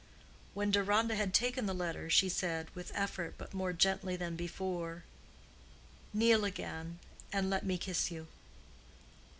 [0.55, 5.03] When Deronda had taken the letter, she said, with effort but more gently than before,
[6.11, 6.97] "Kneel again,
[7.31, 8.25] and let me kiss you."